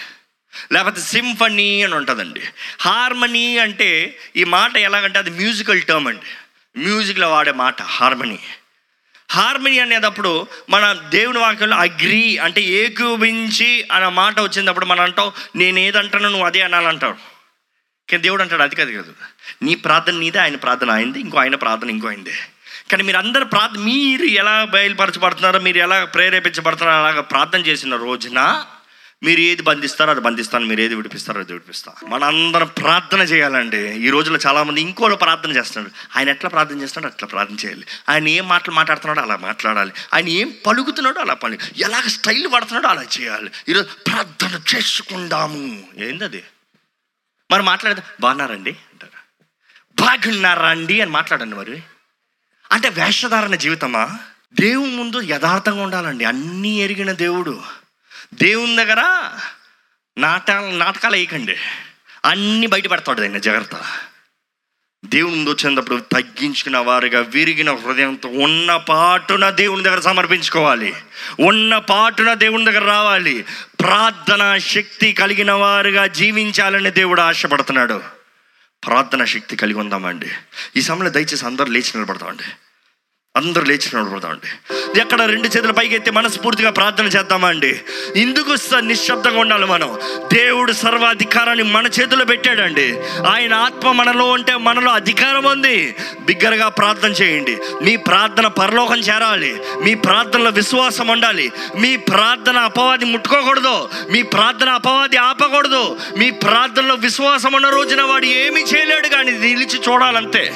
[0.72, 2.42] లేకపోతే సింఫనీ అని ఉంటుందండి.
[2.80, 6.26] హార్మనీ అంటే ఈ మాట ఎలాగంటే అది మ్యూజికల్ టర్మ్ అండి.
[6.78, 8.38] మ్యూజిక్లో వాడే మాట హార్మనీ.
[9.30, 16.28] హార్మనీ అనేటప్పుడు మన దేవుని వాక్యంలో అగ్రి అంటే ఏకూపించి అనే మాట వచ్చినప్పుడు మనం అంటాం నేను ఏదంటానో
[16.28, 17.14] నువ్వు అదే అనాలంటావు.
[18.10, 19.14] కానీ దేవుడు అంటాడు అది కాదు కాదు.
[19.62, 22.34] నీ ప్రార్థన నీదే ఆయన ప్రార్థన అయింది ఇంకో ఆయన ప్రార్థన ఇంకో అయిందే
[22.90, 28.64] కానీ మీరు అందరు ప్రార్థన మీరు ఎలా బయలుపరచబడుతున్నారో మీరు ఎలా ప్రేరేపించబడుతున్నారో అలాగ ప్రార్థన చేసిన రోజున
[29.22, 33.76] మీరు ఏది బంధిస్తారో అది బంధిస్తాను మీరు ఏది విడిపిస్తారో అది విడిపిస్తాను మనందరం ప్రార్థన చేయాలండి.
[33.76, 37.86] ఈ రోజుల్లో చాలామంది ఇంకోలో ప్రార్థన చేస్తున్నాడు ఆయన ఎట్లా ప్రార్థన చేస్తున్నాడో అట్లా ప్రార్థన చేయాలి.
[38.08, 39.92] ఆయన ఏం మాటలు మాట్లాడుతున్నాడో అలా మాట్లాడాలి.
[40.14, 43.50] ఆయన ఏం పలుకుతున్నాడో అలా పలు ఎలాగ స్టైల్ పడుతున్నాడో అలా చేయాలి.
[43.68, 45.84] ఈరోజు ప్రార్థన చేసుకుందాము.
[45.96, 46.44] ఏందది?
[47.50, 48.70] మరి మాట్లాడదాం బాగున్నారండి?
[48.70, 49.44] అంటారు.
[50.02, 51.00] బాగున్నారా అండి?
[51.00, 51.82] అని మాట్లాడండి మరి.
[52.72, 54.18] అంటే వేషధారణ జీవితమా?
[54.60, 56.24] దేవుని ముందు యథార్థంగా ఉండాలండి.
[56.24, 57.62] అన్నీ ఎరిగిన దేవుడు.
[58.34, 59.30] దేవుని దగ్గర
[60.18, 61.56] నాట నాటకాలు వేయకండి.
[62.24, 63.70] అన్నీ బయటపడతాడు ఆయన జాగ్రత్త.
[65.04, 70.94] దేవుని ముందు వచ్చినప్పుడు తగ్గించుకున్న వారుగా విరిగిన హృదయంతో ఉన్న పాటున దేవుని దగ్గర సమర్పించుకోవాలి.
[71.40, 73.44] ఉన్న పాటున దేవుని దగ్గర రావాలి.
[73.80, 78.15] ప్రార్థన శక్తి కలిగిన వారుగా జీవించాలని దేవుడు ఆశపడుతున్నాడు.
[78.84, 80.30] ప్రార్థన శక్తి కలిగి ఉందామండి.
[80.76, 82.42] ఈ సమయంలో దయచేసి అందరూ లేచి నిలబడతామండి.
[83.36, 84.74] అందరూ లేచి నిలబడతామండి.
[84.96, 87.80] ఎక్కడ రెండు చేతుల పైకెత్తి మనస్ఫూర్తిగా ప్రార్థన చేద్దామా అండి?
[88.16, 89.98] ఇందుకు స- నిశ్శబ్దంగా ఉండాలి మనం.
[90.32, 92.98] దేవుడు సర్వాధికారాన్ని మన చేతిలో పెట్టాడండి.
[93.26, 95.96] ఆయన ఆత్మ మనలో ఉంటే మనలో అధికారం ఉంది.
[96.20, 97.58] బిగ్గరగా ప్రార్థన చేయండి.
[97.82, 99.60] మీ ప్రార్థన పరలోకం చేరాలి.
[99.84, 101.52] మీ ప్రార్థనలో విశ్వాసం ఉండాలి.
[101.78, 103.88] మీ ప్రార్థన అపవాది ముట్టుకోకూడదు.
[104.10, 105.96] మీ ప్రార్థన అపవాది ఆపకూడదు.
[106.18, 110.52] మీ ప్రార్థనలో విశ్వాసం ఉన్న రోజున వాడు ఏమీ చేయలేడు కానీ నిలిచి చూడాలంతే.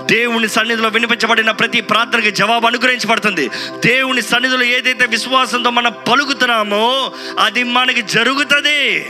[0.00, 3.50] దేవుని సన్నిధిలో వినిపించబడిన ప్రతి ప్రార్థనకి జవాబు అనుగ్రహించబడుతుంది.
[3.74, 9.06] దేవుని సన్నిధిలో ఏదైతే విశ్వాసంతో మనం పలుకుతున్నామో అది మనకి జరుగుతుంది.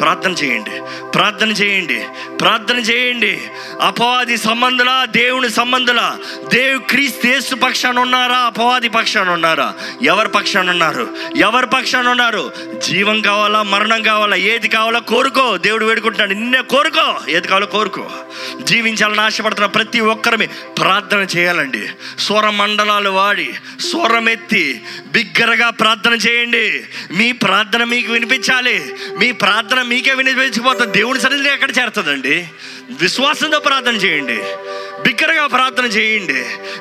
[0.00, 0.70] ప్రార్థన చేయండి.
[1.14, 2.04] ప్రార్థన చేయండి.
[2.40, 3.42] ప్రార్థన చేయండి.
[3.80, 6.16] అపవాది సంబంధుల దేవుని సంబంధుల
[6.52, 8.38] దేవు క్రీస్తు పక్షాన ఉన్నారా?
[8.38, 9.74] అపవాది పక్షాన ఉన్నారా?
[10.02, 11.16] ఎవరి పక్షాన ఉన్నారు?
[11.36, 12.52] ఎవరి పక్షాన ఉన్నారు?
[12.88, 13.62] జీవం కావాలా?
[13.62, 14.36] మరణం కావాలా?
[14.36, 14.98] ఏది కావాలా?
[14.98, 15.58] కోరుకో.
[15.58, 17.20] దేవుడు వేడుకుంటాడు నిన్నే కోరుకో.
[17.28, 18.10] ఏది కావాలో కోరుకో.
[18.62, 21.88] జీవించాలని ఆశపడుతున్న ప్రతి ఒక్కరిని ప్రార్థన చేయాలండి.
[22.18, 26.84] స్వర మండలాలు వాడి స్వరమెత్తి బిగ్గరగా ప్రార్థన చేయండి.
[27.14, 28.94] మీ ప్రార్థన మీకు వినిపించాలి.
[29.18, 32.36] మీ ప్రార్థన మీకే వినిపించకపోతే దేవుని సన్నిధి ఎక్కడ చేరుతుందండి
[33.02, 34.38] విశ్వాసంతో ప్రార్థన చేయండి
[35.04, 36.36] బిగ్గరగా ప్రార్థన చేయండి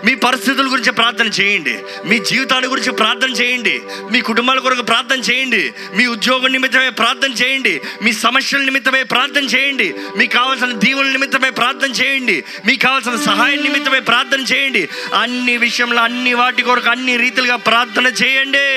[0.06, 1.74] మీ పరిస్థితుల గురించి ప్రార్థన చేయండి
[2.10, 3.74] మీ జీవితాల గురించి ప్రార్థన చేయండి
[4.12, 5.62] మీ కుటుంబాల కొరకు ప్రార్థన చేయండి
[5.98, 9.88] మీ ఉద్యోగం నిమిత్తమే ప్రార్థన చేయండి మీ సమస్యల నిమిత్తమే ప్రార్థన చేయండి
[10.18, 12.38] మీకు కావాల్సిన దీవుల నిమిత్తమే ప్రార్థన చేయండి
[12.68, 14.84] మీకు కావాల్సిన సహాయం నిమిత్తమే ప్రార్థన చేయండి
[15.16, 18.68] అన్ని విషయంలో అన్ని వాటి కొరకు అన్ని రీతిలుగా ప్రార్థన చేయండి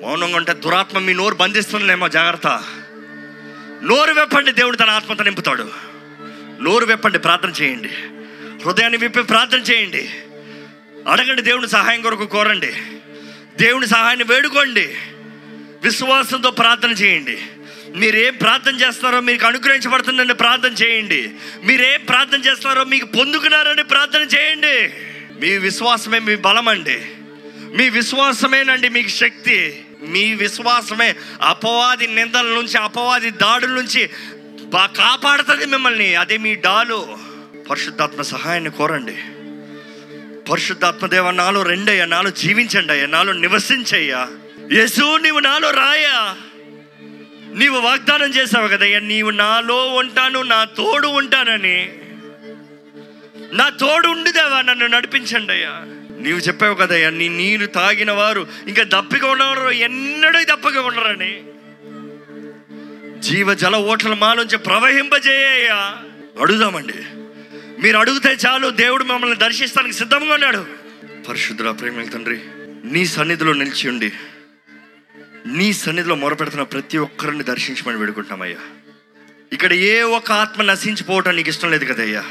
[0.00, 2.48] మౌనంగా ఉంటే దురాత్మ మీ నోరు బంధిస్తుందేమో జాగ్రత్త
[3.84, 5.70] నోరు వెప్పండి దేవుడు తన ఆత్మతో నింపుతాడు.
[6.60, 7.88] నోరు వెప్పండి ప్రార్థన చేయండి.
[8.64, 10.10] హృదయాన్ని విప్పి ప్రార్థన చేయండి.
[11.08, 12.72] అడగండి దేవుని సహాయం కొరకు కోరండి.
[13.60, 14.96] దేవుని సహాయాన్ని వేడుకోండి.
[15.82, 17.38] విశ్వాసంతో ప్రార్థన చేయండి.
[17.96, 21.30] మీరేం ప్రార్థన చేస్తున్నారో మీకు అనుగ్రహించబడుతుందని ప్రార్థన చేయండి.
[21.64, 24.94] మీరేం ప్రార్థన చేస్తున్నారో మీకు పొందుకున్నారని ప్రార్థన చేయండి.
[25.40, 27.00] మీ విశ్వాసమే మీ బలం అండి
[27.76, 29.84] మీ విశ్వాసమేనండి మీకు శక్తి.
[30.08, 34.10] మీ విశ్వాసమే అపవాది నిందల నుంచి అపవాది దాడుల నుంచి
[34.64, 36.14] బా కాపాడుతుంది మిమ్మల్ని.
[36.14, 37.18] అదే మీ డాలు.
[37.70, 39.16] పరిశుద్ధాత్మ సహాయాన్ని కోరండి.
[40.50, 44.28] పరిశుద్ధాత్మ దేవ నాలో రెండయ్యా నాలో జీవించండి అయ్యా నాలో నివసించయ్యా.
[44.72, 46.36] యేసు నీవు నాలో రాయా
[47.54, 51.92] నీవు వాగ్దానం చేసావు కదయ్యా నీవు నాలో ఉంటాను నా తోడు ఉంటానని.
[53.52, 59.24] నా తోడు ఉండిదేవా నన్ను నడిపించండి అయ్యా నీవు చెప్పావు కదయ్యా నీ నీరు తాగిన వారు ఇంకా దప్పిక
[59.24, 61.42] ఉన్నవారు ఎన్నడూ దప్పగా ఉండరని.
[63.20, 65.96] జీవ జల ఓట్ల మాలోంచి ప్రవహింపజేయ్యా
[66.40, 66.94] అడుగుదామండి.
[67.82, 70.66] మీరు అడిగితే చాలు దేవుడు మమ్మల్ని దర్శిస్తానికి సిద్ధంగా ఉన్నాడు.
[71.28, 72.40] పరిశుద్ధుల ప్రేమ తండ్రి
[72.84, 74.12] నీ సన్నిధిలో నిలిచి ఉండి
[75.46, 78.56] నీ సన్నిధిలో మొరపెడుతున్న ప్రతి ఒక్కరిని దర్శించమని వేడుకుంటున్నామయ్యా.
[79.52, 82.24] ఇక్కడ ఏ ఒక్క ఆత్మ నశించిపోవటం నీకు ఇష్టం లేదు కదయ్యా.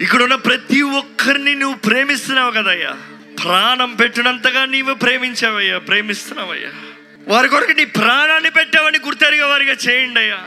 [0.00, 2.96] ఇక్కడ ఉన్న ప్రతి ఒక్కరిని నువ్వు ప్రేమిస్తున్నావు కదయ్యా.
[3.42, 6.68] ప్రాణం పెట్టినంతగా నీవు ప్రేమించావయ్యా ప్రేమిస్తున్నావయ్యా.
[7.28, 10.38] వారి కొరకు నీ ప్రాణాన్ని పెట్టావని గుర్తెరిగే వారిగా చేయండి అయ్యా.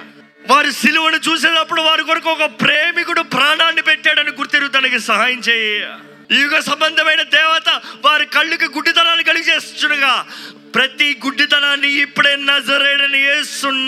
[0.49, 5.87] వారి సిలువను చూసేటప్పుడు వారి కొరకు ఒక ప్రేమికుడు ప్రాణాన్ని పెట్టాడని గుర్తెరుగుతానికి సహాయం చేయ
[6.31, 10.25] యుగ సంబంధమైన దేవత వారి కళ్ళుకి గుడ్డితనాన్ని కలిగి చేస్తుండగా
[10.75, 13.27] ప్రతి గుడ్డితనాన్ని ఇప్పుడే నజరేడని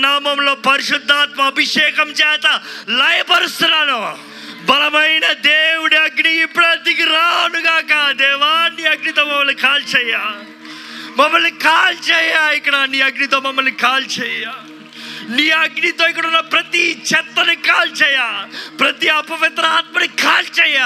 [0.02, 4.33] నామంలో పరిశుద్ధాత్మ అభిషేకం చేత లయపరుస్తున్నాను.
[4.66, 6.66] బలమైన దేవుడి అగ్ని ఇప్పుడు
[7.10, 10.24] రానుగాక దేవాన్ని అగ్నితో మమ్మల్ని కాల్చేయ్యా.
[11.18, 14.46] మమ్మల్ని కాల్చేయ ఇక్కడ నీ అగ్నితో మమ్మల్ని కాల్చేయ
[15.30, 18.20] నీ అగ్నితో ఇక్కడ ఉన్న ప్రతి చెత్తని కాల్చేయ
[18.80, 20.80] ప్రతి అపవిత్ర ఆత్మని కాల్చేయ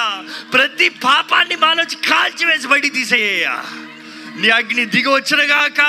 [0.53, 3.55] ప్రతి పాపాన్ని మాలోచి కాల్చివేసి బయటికి తీసేయ్యా.
[4.35, 5.81] నీ అగ్ని దిగి వచ్చినగాక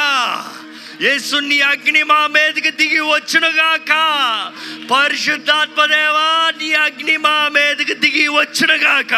[1.00, 3.92] యేసుని అగ్ని మా మీదకి దిగి వచ్చునుగాక.
[4.90, 9.14] పరిశుద్ధాత్మదేవా నీ అగ్ని మా మీదకి దిగి వచ్చునుగాక.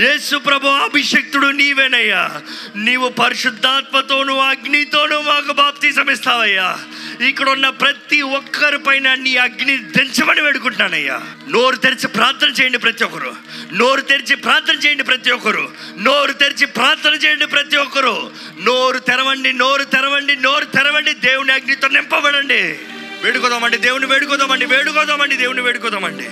[0.00, 2.42] యేసు ప్రభు అభిషక్తుడు నీవేనయ్యా.
[2.76, 6.78] నీవు పరిశుద్ధాత్మతోను అగ్నితోను మాకు బాప్తి సమిస్తావయ్యా
[7.20, 11.20] ఇక్కడ ఉన్న ప్రతి ఒక్కరి పైన నీ అగ్ని దించమని వేడుకుంటున్నానయ్యా.
[11.48, 13.36] నోరు తెరిచి ప్రార్థన చేయండి ప్రతి ఒక్కరు.
[13.72, 15.70] నోరు తెరిచి ప్రార్థన చేయండి ప్రతి ఒక్కరు.
[15.98, 18.30] నోరు తెరిచి ప్రార్థన చేయండి ప్రతి ఒక్కరు.
[18.62, 20.91] నోరు తెరవండి నోరు తెరవండి నోరు తెరవండి.
[21.00, 22.78] దేవుని అగ్నితో నింపబడండి.
[23.22, 26.24] వేడుకోదామండి దేవుని వేడుకోదామండి వేడుకోదామండి దేవుని వేడుకోదామండి.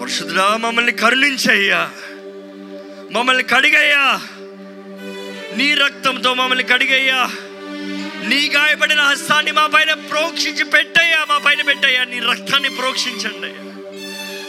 [0.00, 1.90] పరిశుద్ధుడా మమ్మల్ని కరుణించయ్యా.
[3.12, 4.20] మమ్మల్ని కడిగయ్యా.
[5.56, 7.30] నీ రక్తంతో మమ్మల్ని కడిగయ్యా.
[8.28, 12.04] నీ గాయపడిన హస్తాన్ని మా పైన ప్రోక్షించి పెట్టయ్యా మా పైన పెట్టయ్యా.
[12.04, 13.61] నీ రక్తాన్ని ప్రోక్షించండి అయ్యా.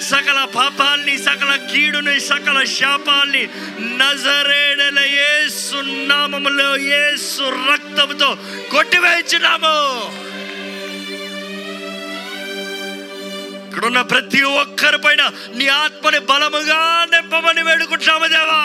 [0.09, 3.49] సకల పాపాల్ని సకల కీడుని సకల శాపాల్ని
[3.97, 5.75] నజరేడల ఏసు
[6.07, 8.37] నామములో ఏసు రక్తముతో
[8.71, 9.75] కొట్టివేయించున్నాము.
[13.67, 18.63] ఇక్కడున్న ప్రతి ఒక్కరి పైన నీ ఆత్మని బలముగా నింపమని వేడుకుంటున్నాము దేవా.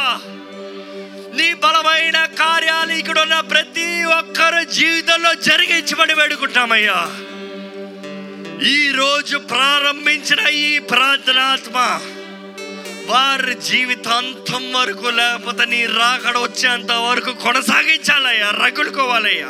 [1.35, 6.99] నీ బలమైన కార్యాలు ఇక్కడున్న ప్రతి ఒక్కరి జీవితంలో జరిగించమని వేడుకుంటున్నామయ్యా.
[8.63, 11.77] ఈరోజు ప్రారంభించిన ఈ ప్రార్థనాత్మ
[13.11, 19.47] వారి జీవితాంతం వరకు లేకపోతే నీ రాకడ వచ్చేంత వరకు కొనసాగించాలయ్యా రగులుకోవాలయ్యా.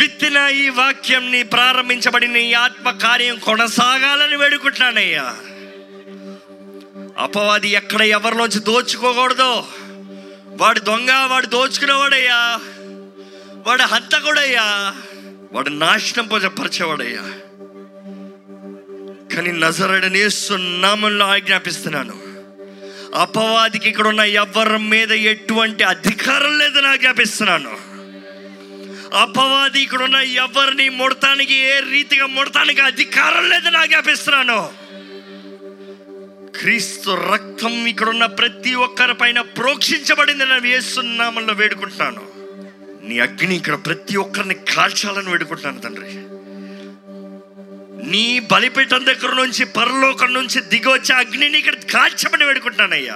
[0.00, 5.34] విత్తిన ఈ వాక్యం నీ ప్రారంభించబడిన ఈ ఆత్మ కార్యం కొనసాగాలని వేడుకుంటున్నానయ్యా.
[7.18, 9.64] అపవాది ఎక్కడ ఎవరిలోంచి దోచుకోకూడదు
[10.46, 12.58] వాడు దొంగ వాడు దోచుకునేవాడయ్యా
[13.66, 14.94] వాడు హంతకుడయ్యా.
[15.52, 17.20] వాడు నాశనం పరిచేవాడయ్యా
[19.34, 22.14] కానీ నజరడనే నామంలో ఆజ్ఞాపిస్తున్నాను.
[23.14, 27.92] అపవాదికి ఇక్కడ ఉన్న ఎవరి మీద ఎటువంటి అధికారం లేదని ఆజ్ఞాపిస్తున్నాను.
[29.16, 34.72] అపవాది ఇక్కడ ఉన్న ఎవరిని ముడతానికి ఏ రీతిగా ముడతానికి అధికారం లేదని ఆజ్ఞాపిస్తున్నాను.
[36.58, 42.22] క్రీస్తు రక్తం ఇక్కడ ఉన్న ప్రతి ఒక్కరి పైన ప్రోక్షించబడింది నేను వేస్తున్నామని వేడుకుంటున్నాను.
[43.08, 46.10] నీ అగ్ని ఇక్కడ ప్రతి ఒక్కరిని కాల్చాలని వేడుకుంటున్నాను తండ్రి.
[48.02, 53.14] నీ బలిపీఠం దగ్గర నుంచి పరలోకం నుంచి దిగి వచ్చే అగ్నిని ఇక్కడ కాల్చమని వేడుకుంటానయ్యా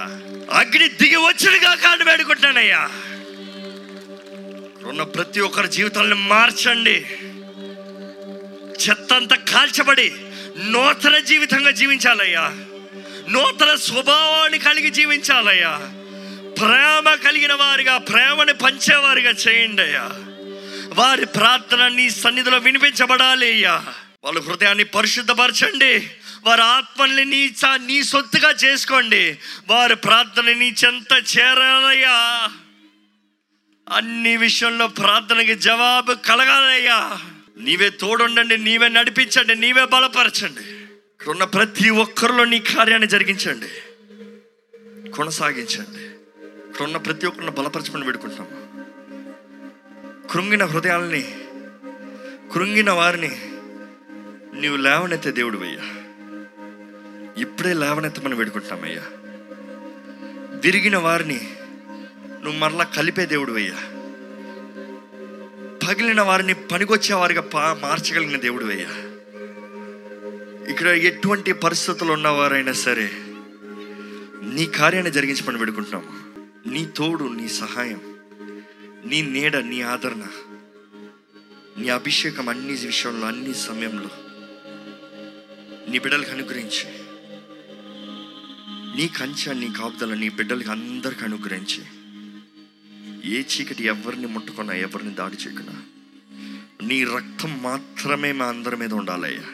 [0.53, 2.89] అగ్ని దిగి వచ్చినగా కాని వేడుకుంటానయ్యా
[4.85, 7.07] ఉన్న ప్రతి ఒక్కరి జీవితాలను మార్చండి.
[8.85, 10.13] చెత్త అంతా కాల్చబడి
[10.65, 12.53] నూతన జీవితంగా జీవించాలయ్యా.
[13.29, 15.81] నూతన స్వభావాన్ని కలిగి జీవించాలయ్యా.
[16.59, 20.11] ప్రేమ కలిగిన వారిగా ప్రేమని పంచేవారిగా చేయండి అయ్యా.
[20.93, 23.85] వారి ప్రార్థన నీ సన్నిధిలో వినిపించబడాలి అయ్యా.
[24.27, 26.11] వాళ్ళ హృదయాన్ని పరిశుద్ధపరచండి.
[26.45, 29.39] వారి ఆత్మల్ని నీ నీ సొత్తుగా చేసుకోండి.
[29.69, 32.49] వారి ప్రార్థన నీ చెంత చేరాలయ్యా.
[33.93, 37.19] అన్ని విషయంలో ప్రార్థనకి జవాబు కలగాలయ్యా.
[37.59, 40.61] నీవే తోడుండండి నీవే నడిపించండి నీవే బలపరచండి.
[40.61, 43.69] ఇక్కడున్న ప్రతి ఒక్కరిలో నీ కార్యాన్ని జరిగించండి.
[45.11, 46.05] కొనసాగించండి.
[46.71, 48.67] ఇక్కడున్న ప్రతి ఒక్కరిని బలపరచమని పెడుకుంటున్నాము
[50.29, 51.35] కృంగిన హృదయాల్ని
[52.55, 53.56] కృంగిన వారిని
[54.61, 55.85] నీవు లేవనైతే దేవుడు అయ్యా
[57.43, 59.03] ఇప్పుడే లేవనైతే మనం వేడుకుంటామయ్యా.
[60.65, 61.41] విరిగిన వారిని
[62.43, 63.79] నువ్వు మరలా కలిపే దేవుడు అయ్యా
[65.87, 68.91] పగిలిన వారిని పనికొచ్చేవారిగా పా మార్చగలిగిన దేవుడు అయ్యా
[70.71, 73.11] ఇక్కడ ఎటువంటి పరిస్థితులు ఉన్నవారైనా సరే
[74.55, 76.11] నీ కార్యాన్ని జరిగించమని వేడుకుంటున్నాము.
[76.69, 78.01] నీ తోడు నీ సహాయం
[79.05, 80.25] నీ నీడ నీ ఆదరణ
[81.79, 84.11] నీ అభిషేకం అన్ని విషయంలో అన్ని సమయంలో
[85.89, 87.07] నీ బిడ్డలకు అనుగ్రహించి.
[88.97, 91.85] నీ కంచె నీ కాపుదల నీ బిడ్డలకి అందరికి అనుగ్రహించి.
[93.35, 95.83] ఏ చీకటి ఎవరిని ముట్టుకున్నా ఎవరిని దాడి చేయకున్నా
[96.83, 99.45] నీ రక్తం మాత్రమే మా అందరి మీద ఉండాలయ్యా.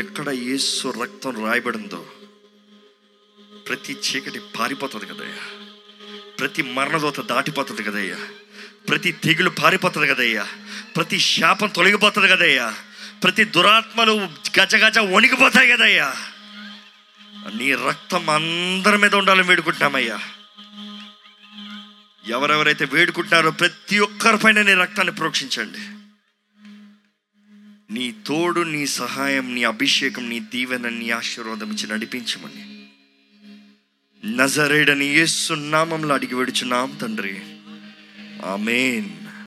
[0.00, 2.06] ఎక్కడ యేసు రక్తం రాయబడిందో
[3.68, 5.66] ప్రతి చీకటి పారిపోతుంది కదయ్యా.
[6.38, 8.18] ప్రతి మరణదోత దాటిపోతుంది కదయ్యా.
[8.88, 10.46] ప్రతి తెగులు పారిపోతుంది కదయ్యా.
[10.96, 12.74] ప్రతి శాపం తొలగిపోతుంది కదయ్యా.
[13.24, 14.28] ప్రతి దురాత్మలు
[14.60, 16.14] గజ గజ వణికిపోతాయి కదయ్యా.
[17.58, 20.20] నీ రక్తం అందరి మీద ఉండాలని వేడుకుంటున్నామయ్యా.
[22.28, 25.78] ఎవరెవరైతే వేడుకుంటున్నారో ప్రతి ఒక్కరిపైన నీ రక్తాన్ని ప్రోక్షించండి.
[27.94, 32.88] నీ తోడు నీ సహాయం నీ అభిషేకం నీ దీవెన నీ ఆశీర్వాదం ఇచ్చి నడిపించమని.
[34.36, 37.42] నజరేడని యేసు నామంలో అడిగి వేడుచున్నాం తండ్రి.
[38.46, 39.23] ఆమెన్.